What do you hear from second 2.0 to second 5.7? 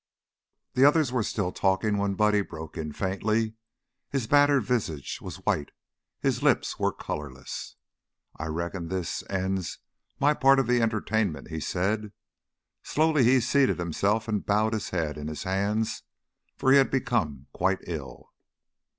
Buddy broke in faintly. His battered visage was white,